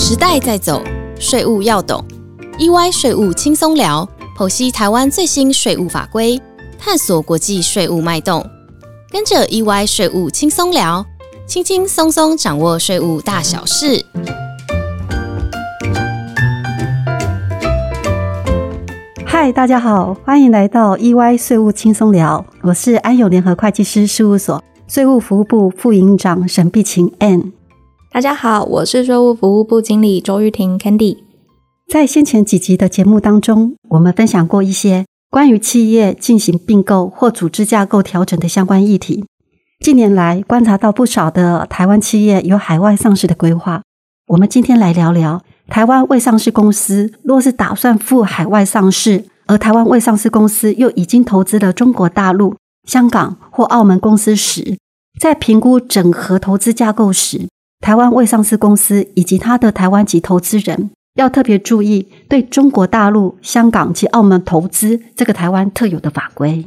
[0.00, 0.80] 时代在走，
[1.18, 2.02] 税务要懂。
[2.56, 4.08] EY 税务轻松聊，
[4.38, 6.40] 剖析台湾最新税务法规，
[6.78, 8.46] 探索国际税务脉动。
[9.10, 11.04] 跟着 EY 税务轻松聊，
[11.48, 14.06] 轻轻松松掌握税务大小事。
[19.26, 27.57] 嗨，大家好，欢迎来到 EY 税务轻松聊，我是安永联合会计师事务所税务服务部副营长沈碧琴 Ann。
[28.10, 31.18] 大家好，我是税务服务部经理周玉婷 Candy。
[31.86, 39.26] 在先前几集的节目当中，我们分享过一些关于企业进行并购或组织架构调整的相关议题。
[39.80, 43.82] 近年来，观察到不少的台湾企业有海外上市的规划。
[44.28, 52.56] 我们今天来聊聊台湾未上市公司若是打算赴海外上市，而台湾未上市公司又已经投资了中国大陆、
[52.88, 54.78] 香港或澳门公司时，
[55.20, 57.48] 在评估整合投资架构时，
[57.80, 60.90] 台湾未上市公司以及他的台湾籍投资人。
[61.14, 66.66] 要特别注意对中国大陆、香港及澳门投资这个台湾特有的法规。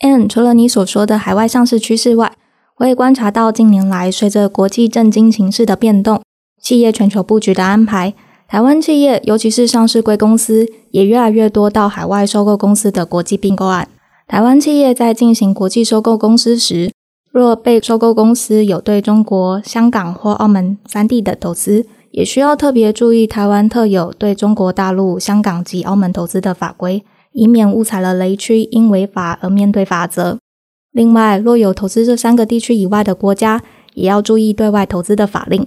[0.00, 2.32] And 除了你所说的海外上市趋势外，
[2.78, 6.22] 我也观察到近年来随着国际政经形势的变动，
[6.62, 8.14] 企业全球布局的安排，
[8.48, 13.86] 台湾企业尤其是上市贵公司也越来越多到海外收购公司的国际并购案。
[14.26, 16.90] 台湾企业在进行国际收购公司时，
[17.34, 21.84] 若被收购公司有对中国、香港或澳门三地的投资。
[22.12, 30.38] 也需要特别注意台湾特有对中国大陆、香港及澳门投资的法规，以免误踩了雷区，因违法而面对法则。
[30.92, 33.60] 另外，若有投资这三个地区以外的国家，
[33.94, 35.66] 也要注意对外投资的法令。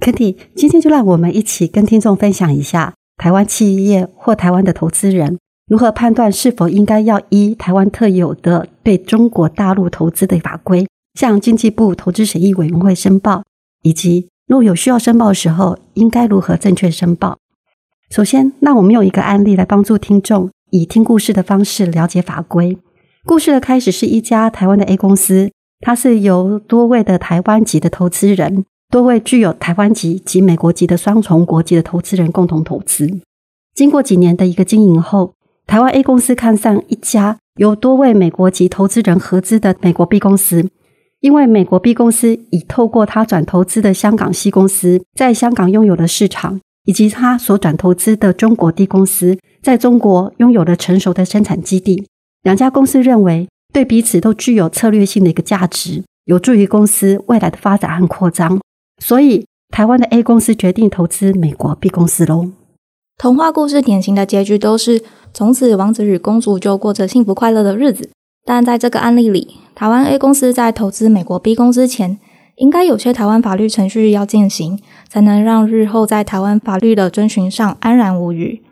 [0.00, 13.42] Kitty，今天就让我们一起跟听众分享一下台湾企业或台湾的投资人如何判断是否应该要依台湾特有的对中国大陆投资的法规，向经济部投资审议委员会申报，
[13.82, 14.28] 以及。
[14.48, 17.38] 若有需要申报的时候，应该如何正确申报？
[18.10, 22.76] 首先，那我们用一个案例来帮助听众以听故事的方式了解法规。
[23.24, 25.50] 故事的开始是一家台湾的 A 公司，
[25.80, 33.20] 它是由多位的台湾籍的投资人，多位具有台湾籍及美国籍的双重国籍的投资人共同投资。
[33.74, 35.32] 经过几年的一个经营后，
[35.66, 40.68] 台湾 A 公司看上一家由多位美国籍投资人合资的美国 B 公司。
[41.22, 52.04] 因为美国 B 公司已透过他转投资的香港 C 公司在香港拥有的市场，以及他所转投资的中国 D 公司在中国拥有了成熟的生产基地，
[52.42, 58.60] 两家公司认为对彼此都具有策略性的一个价值，有助于公司未来的发展和扩张。
[59.00, 62.50] 所以，台湾的 A 公司决定投资美国 B 公司喽。
[63.16, 65.00] 童话故事典型的结局都是
[65.32, 68.10] 从此王子与公主就过着幸福快乐的日子。
[68.44, 72.18] 但在这个案例里，台湾 A 公司在投资美国 B 公司前，
[72.56, 78.62] 应该有些台湾法律程序要进行，才能让日后在台湾法律的遵循上安然无虞。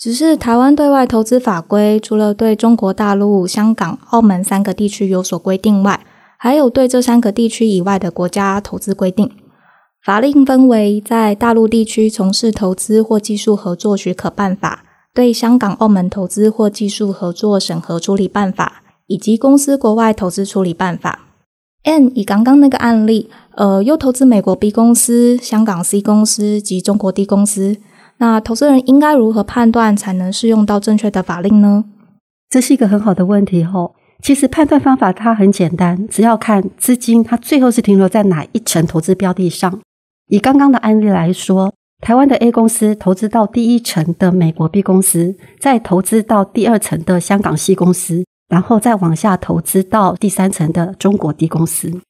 [0.00, 6.00] 只是台湾对外投资法规，除了对中国大陆、香港、澳门三个地区有所规定外，
[6.36, 9.30] 还有对这三个地区以外的国家投资规定。
[10.04, 18.82] 法令分为在大陆地区从事投资或技术合作许可办法，对香港、澳门投资或技术合作审核处理办法。
[19.06, 21.20] 以及公司国外投资处理办法。
[21.84, 27.76] N 以刚刚那个案例，呃，又投资美国 B 公司、香港 C 公司及中国 D 公司，
[28.18, 31.84] 那投资人应该如何判断才能适用到正确的法令呢？
[32.48, 33.94] 这是一个很好的问题吼。
[34.22, 39.80] 其实判断方法它很简单，只要看资金它最后是停留在哪一层投资标的上。
[40.28, 48.24] 以刚刚的案例来说，台湾的 A 公司投资到第一层的美国 B 公司，再投资到第二层的香港 C 公司。
[48.48, 52.00] 然后再往下投资到第三层的中国 D 公司。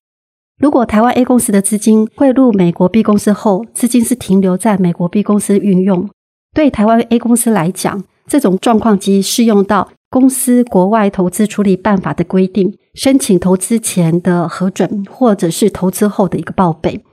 [0.60, 6.08] 如果台湾 A 公司的资金汇入美国 B 公司后，资金是停留在美国 B 公司运用，
[6.54, 17.04] 对台湾 A 公司来讲，这种状况即适用到公司国外投资处理办法的规定，申请投资前的核准，或者是投资后的一个报备。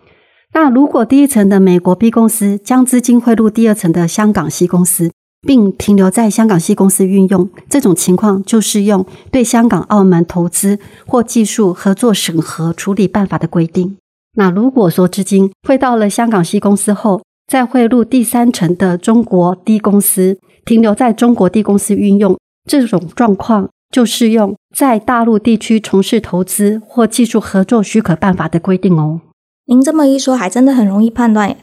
[0.53, 5.11] 那如果第一层的美国 B 公司将资金汇入第二层的香港 C 公司，
[5.41, 13.97] 并停留在香港系公司运用，这种情况就适用对香港、澳门投资或技术合作审核处理办法的规定。
[14.35, 22.37] 那如果说资金汇到了香港系公司后，再汇入第三层的中国 D 公司，停留在中国 D 公司运用，
[22.69, 29.19] 这种状况就适用在大陆地区从事投资或技术合作许可办法的规定哦。
[29.65, 31.57] 您这么一说，还真的很容易判断。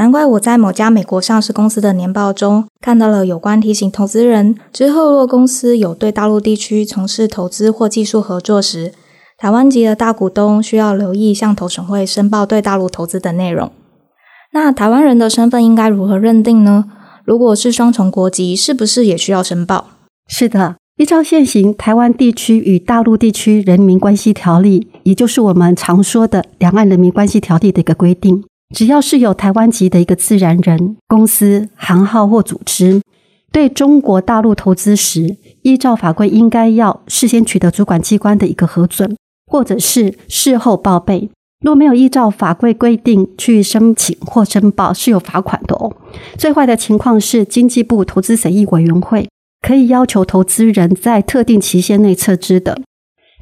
[0.00, 8.94] 难怪我在某家美国上市公司的年报中看到了有关提醒投资人，之后若公司有对大陆地区从事投资或技术合作时，
[9.36, 13.70] 台湾籍的大股东需要留意向投审会申报对大陆投资的内容。
[14.54, 16.86] 那台湾人的身份应该如何认定呢？
[17.26, 19.88] 如果是双重国籍，是不是也需要申报？
[20.26, 28.42] 是的，依照现行《台湾地区与大陆地区人民关系条例》，也就是我们常说的《两岸人民关系条例》的一个规定，
[28.74, 33.02] 只要是有台湾籍的一个自然人、公司、行号或组织，
[33.50, 39.16] 对中国大陆投资时，依照法规应该要事先取得主管机关的一个核准，
[39.50, 41.30] 或者是事后报备。
[41.64, 45.92] 若没有依照法规规定去申请或申报，是有罚款的哦。
[46.38, 49.28] 最坏的情况是，经济部投资审议委员会
[49.60, 52.80] 可以要求投资人在特定期限内撤资的。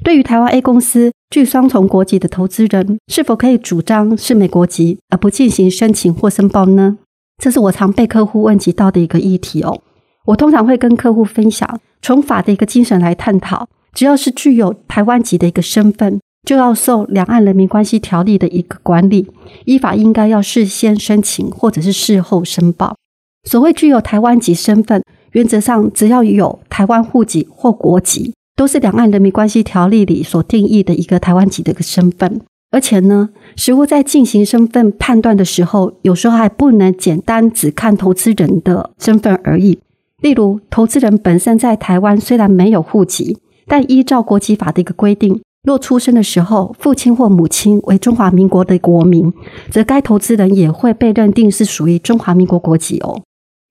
[0.03, 6.97] 对于台湾 A 公司具双重国籍的投资人，是否可以主张是美国籍而不进行申请或申报呢？
[7.41, 9.81] 这是我常被客户问及到的一个议题哦。
[10.25, 16.19] 我通常会跟客户分享，从法的一个精神来探讨，只要是具有台湾籍的一个身份。
[16.47, 19.27] 就要受《两岸人民关系条例》的一个管理，
[19.65, 22.95] 依法应该要事先申请或者是事后申报。
[23.43, 25.03] 所谓具有台湾籍身份，
[25.33, 32.41] 原则上只要有台湾户籍或国籍，都是《两岸人民关系条例》里所定义的一个台湾籍的一个身份。
[32.71, 39.79] 而且呢，实务在进行身份判断的时候，有时候还不能简单只看投资人的身份而已。
[40.21, 45.39] 例如，投资人本身在台湾虽然没有户籍，但依照国籍法的一个规定。
[45.63, 49.31] 若出生的时候，父亲或母亲为中华民国的国民，
[49.71, 53.21] 则该投资人也会被认定是属于中华民国国籍哦。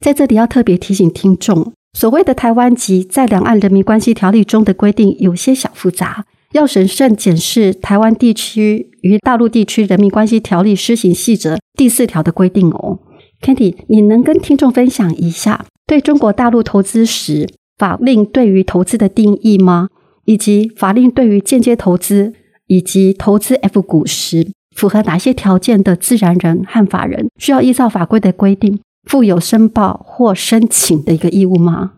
[0.03, 13.01] 在这里要特别提醒听众，所谓的台湾籍，在《两岸人民关系条例》中的规定有些小复杂，要审慎检视《台湾地区与大陆地区人民关系条例施行细则》第四条的规定哦。
[13.43, 19.89] Kenty，你能跟听众分享一下对中国大陆投资时法令对于投资的定义吗？
[20.25, 22.33] 以及法令对于间接投资
[22.69, 31.93] 以及投资 F 股时符合哪些条件的自然人和法人，需要依照法规的规定负有申报或申请的一个义务吗？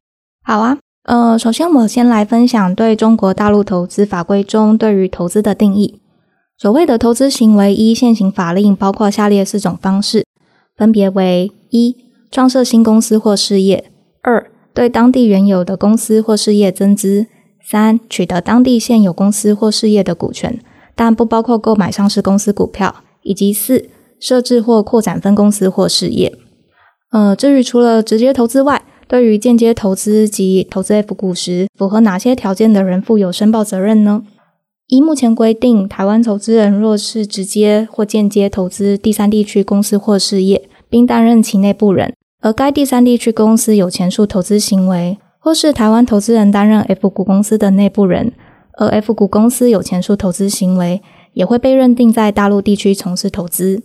[0.44, 6.00] 好啊，呃，首先我先来分享对中国大陆投资法规中对于投资的定义。
[6.56, 10.24] 所谓的投资行为，依现行法令包括下列四种方式，
[10.76, 11.96] 分别为：一、
[12.30, 13.82] 创设新公司或事业；
[14.22, 17.26] 二、对当地原有的公司或事业增资。
[17.62, 20.60] 三、取得当地现有公司或事业的股权，
[20.94, 26.36] 但不包括购买上市公司股票，以及四、设置或扩展分公司或事业。
[27.10, 34.22] 呃，至于除了直接投资外，对于间接投资及投资 F 股时，符合哪些条件的人负有申报责任呢？
[34.86, 45.18] 依目前规定，台湾投资人若是直接或间接投资第三地区公司或事业，并担任其内部人，而该第三地区公司有前述投资行为。
[45.42, 48.30] 或是台湾投资人担任 F 股公司的内部人，
[48.74, 51.00] 而 F 股公司有前述投资行为，
[51.32, 53.82] 也会被认定在大陆地区从事投资。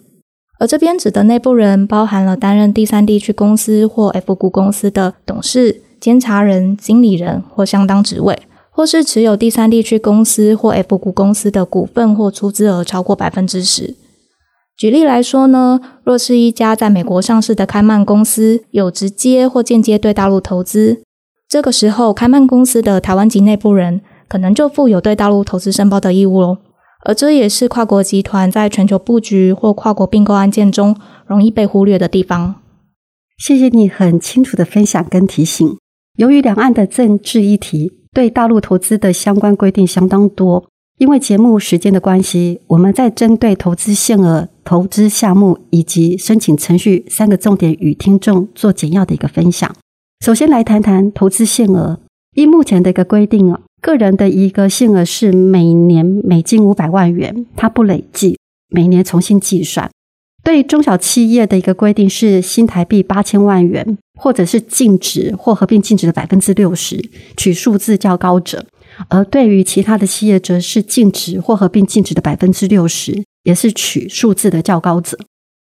[0.57, 13.95] 而这边指的内部人，包含了担任第三地区公司或 F 股公司的董事、监察人、经理人或相当职位，或是持有第三地区公司或 F 股公司的股份或出资额超过百分之十。
[14.77, 21.01] 举例来说呢，若是一家在美国上市的开曼公司，有直接或间接对大陆投资。
[21.47, 26.57] 这个时候，开曼公司的台湾籍内部人可能就负有对大陆投资申报的义务喽。
[27.05, 32.55] 而这也是跨国集团在全球布局或跨国并购案件中容易被忽略的地方。
[33.37, 35.77] 谢谢你很清楚的分享跟提醒。
[36.17, 49.75] 由于两岸的政治议题对大陆投资的相关规定相当多，因为节目时间的关系，我们在针对投资限额、投资项目以及申请程序三个重点与听众做简要的一个分享。
[50.25, 51.99] 首先来谈谈投资限额。
[52.35, 58.37] 依目前的一个规定啊，个人的一个限额是每年美金五百万元，它不累计，
[58.69, 59.89] 每年重新计算。
[60.43, 68.59] 对中小企业的一个规定是新台币八千万元，或者是净值或合并净值的百分之六十，取数字较高者；
[69.09, 75.17] 而对于其他的企业，则是净值或合并净值的百分之六十，也是取数字的较高者。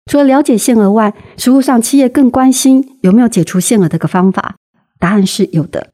[0.10, 4.56] 除了了解限额外，实务上企业更关心有没有解除限额的个方法。
[4.98, 5.91] 答案是有的。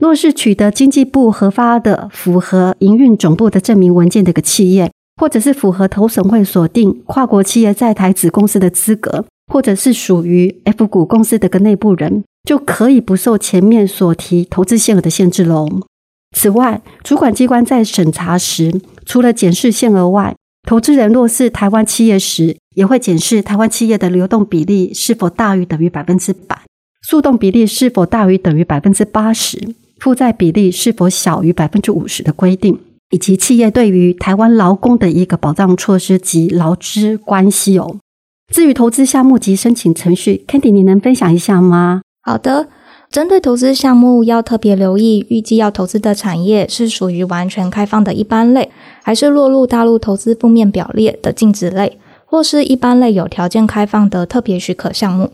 [0.00, 4.90] 若是取得经济部核发的符合营运总部的证明文件的个企业，
[5.20, 15.68] 或者是符合投审会锁定跨国企业在台子公司的资格，或者是属于 F 股公司的个内部人，就可以不受前面所提投资限额的限制喽。
[16.34, 20.34] 此外，主管机关在审查时，除了检视限额外，
[20.66, 26.62] 投资人若是台湾企业时，也会检视台湾企业的流动比例是否大于等于百分之百，
[27.02, 32.80] 速动比例是否大于等于百分之八十，负债比例是否小于百分之五十的规定，
[33.10, 37.96] 以及企业对于台湾劳工的一个保障措施及劳资关系哦。
[38.52, 42.00] 至于投资项目及申请程序，Candy，你能分享一下吗？
[42.22, 42.68] 好的，
[43.10, 48.70] 针对投资项目要特别留意，预计要投资的产业是属于完全开放的一般类，
[49.04, 55.30] 还是落入大陆投资负面表列的禁止类，或是一般类有条件开放的特别许可项目。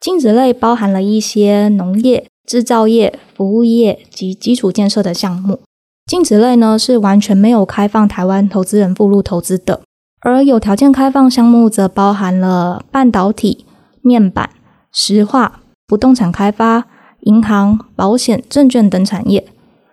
[0.00, 5.60] 禁止类包含了一些农业、制造业、服务业及基础建设的项目。
[6.06, 9.80] 禁止类呢是完全没有开放台湾投资人附录投资的，
[10.20, 13.64] 而有条件开放项目则包含了半导体、
[14.02, 14.50] 面板、
[14.92, 16.86] 石化、不动产开发、
[17.20, 19.46] 银行、保险、证券等产业。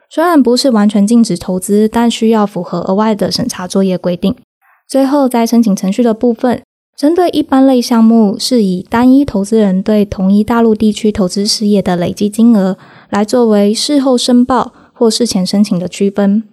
[0.10, 4.36] 虽然不是完全禁止投资，但需要符合额外的审查作业规定。
[4.89, 6.62] 最后，在申请程序的部分。
[7.01, 12.77] 针对一般类项目，是以单一投资人对同一大陆地区投资事业的累积金额
[13.10, 16.43] 来作为事后申报或事前申请的区分。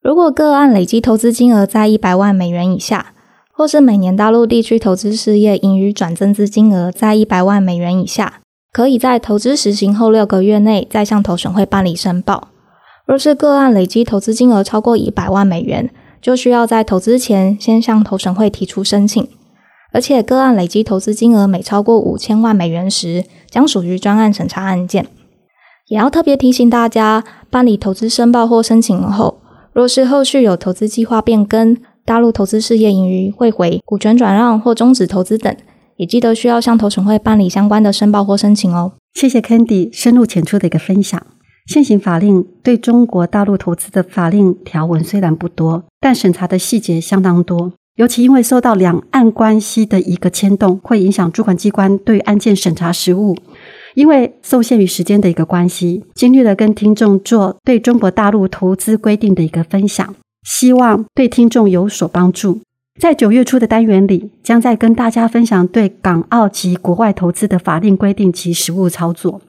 [0.00, 3.06] 如果个案累积投资金额在一百万美元以下，
[3.50, 8.34] 或是每年大陆地区投资事业盈余转增资金额在一百万美元以下，
[8.72, 12.50] 可以在投资实行后六个月内再向投审会办理申报。
[13.04, 15.90] 若是个案累积投资金额超过一百万美元，
[16.22, 19.28] 就需要在投资前先向投审会提出申请。
[19.92, 25.06] 而且个案累积投资金额每超过五千万美元时，将属于专案审查案件。
[25.88, 29.40] 也要特别提醒大家，办理投资申报或申请后，
[29.72, 35.56] 若是后续有投资计划变更、大陆投资事业盈余汇回、股权转让或终止投资等，
[35.96, 38.92] 也记得需要向投审会办理相关的申报或申请哦。
[39.14, 41.20] 谢谢 Candy 深入浅出的一个分享。
[41.66, 47.72] 现行法令对中国大陆投资的法令条文虽然不多，但审查的细节相当多。
[47.98, 53.36] 尤其因为受到两岸关系的一个牵动，会影响主管机关对案件审查实务。
[53.96, 60.14] 因为受限于时间的一个关系，尽力的跟听众做对中国大陆投资规定的一个分享，
[60.44, 62.60] 希望对听众有所帮助。
[63.00, 69.40] 在九月初的单元里，将在跟大家分享对港澳及国外投资的法令规定及实务操作。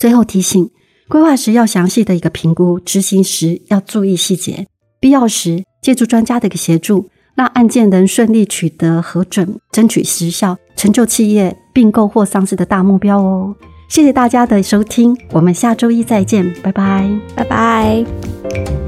[0.00, 0.68] 最后提醒，
[1.08, 4.66] 规划时要详细的一个评估，执行时要注意细节，
[4.98, 7.08] 必要时借助专家的一个协助。
[7.34, 13.54] 让案件能顺利取得核准，争取时效，成就企业并购或上市的大目标哦！
[13.88, 18.83] 谢谢大家的收听，我们下周一再见，拜拜，拜拜。